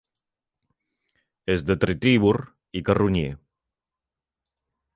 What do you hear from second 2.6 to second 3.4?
i carronyer.